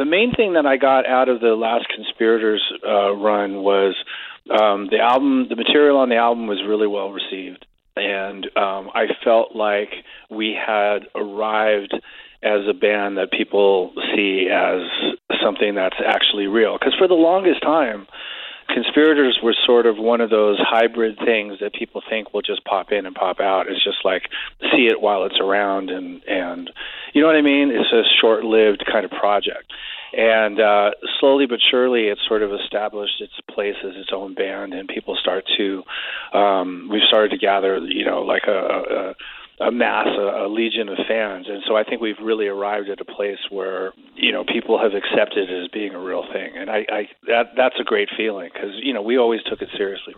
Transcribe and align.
the 0.00 0.06
main 0.06 0.32
thing 0.34 0.54
that 0.54 0.64
I 0.64 0.78
got 0.78 1.06
out 1.06 1.28
of 1.28 1.40
the 1.40 1.54
last 1.54 1.86
Conspirators 1.94 2.62
uh, 2.88 3.12
run 3.12 3.62
was 3.62 3.94
um, 4.48 4.88
the 4.90 4.98
album. 4.98 5.46
The 5.50 5.56
material 5.56 5.98
on 5.98 6.08
the 6.08 6.16
album 6.16 6.46
was 6.46 6.62
really 6.66 6.86
well 6.86 7.12
received, 7.12 7.66
and 7.96 8.46
um, 8.56 8.88
I 8.94 9.08
felt 9.22 9.54
like 9.54 9.90
we 10.30 10.56
had 10.56 11.00
arrived 11.14 11.92
as 12.42 12.60
a 12.66 12.72
band 12.72 13.18
that 13.18 13.30
people 13.30 13.92
see 14.16 14.48
as 14.50 14.80
something 15.44 15.74
that's 15.74 16.00
actually 16.02 16.46
real. 16.46 16.78
Because 16.78 16.94
for 16.98 17.06
the 17.06 17.12
longest 17.12 17.60
time, 17.60 18.06
conspirators 18.72 19.38
were 19.42 19.54
sort 19.66 19.84
of 19.84 19.98
one 19.98 20.22
of 20.22 20.30
those 20.30 20.56
hybrid 20.60 21.18
things 21.22 21.58
that 21.60 21.74
people 21.74 22.00
think 22.08 22.32
will 22.32 22.40
just 22.40 22.64
pop 22.64 22.90
in 22.90 23.04
and 23.04 23.14
pop 23.14 23.38
out. 23.38 23.68
It's 23.68 23.84
just 23.84 23.98
like 24.02 24.22
see 24.72 24.86
it 24.86 25.02
while 25.02 25.24
it's 25.24 25.38
around, 25.38 25.90
and 25.90 26.22
and 26.24 26.70
you 27.14 27.20
know 27.20 27.26
what 27.26 27.36
I 27.36 27.42
mean. 27.42 27.70
It's 27.70 27.92
a 27.92 28.02
short-lived 28.20 28.84
kind 28.90 29.04
of 29.04 29.10
project, 29.10 29.72
and 30.12 30.60
uh, 30.60 30.90
slowly 31.18 31.46
but 31.46 31.58
surely, 31.70 32.08
it's 32.08 32.20
sort 32.26 32.42
of 32.42 32.52
established 32.52 33.20
its 33.20 33.34
place 33.50 33.76
as 33.84 33.92
its 33.96 34.10
own 34.12 34.34
band, 34.34 34.74
and 34.74 34.88
people 34.88 35.16
start 35.20 35.44
to 35.56 35.82
um, 36.36 36.88
we've 36.90 37.02
started 37.06 37.30
to 37.30 37.38
gather, 37.38 37.78
you 37.78 38.04
know, 38.04 38.22
like 38.22 38.44
a, 38.46 38.50
a 38.50 39.14
a 39.60 39.70
mass, 39.70 40.08
a, 40.08 40.46
a 40.46 40.48
legion 40.48 40.88
of 40.88 40.96
fans, 41.06 41.46
and 41.48 41.62
so 41.68 41.76
I 41.76 41.84
think 41.84 42.00
we've 42.00 42.18
really 42.22 42.46
arrived 42.46 42.88
at 42.88 43.00
a 43.00 43.04
place 43.04 43.38
where 43.50 43.92
you 44.16 44.32
know 44.32 44.42
people 44.42 44.80
have 44.80 44.92
accepted 44.94 45.50
it 45.50 45.64
as 45.64 45.68
being 45.68 45.94
a 45.94 46.00
real 46.00 46.24
thing, 46.32 46.52
and 46.56 46.70
I, 46.70 46.86
I 46.90 47.08
that 47.26 47.52
that's 47.56 47.76
a 47.78 47.84
great 47.84 48.08
feeling 48.16 48.48
because 48.52 48.70
you 48.82 48.94
know 48.94 49.02
we 49.02 49.18
always 49.18 49.42
took 49.42 49.60
it 49.60 49.68
seriously. 49.76 50.14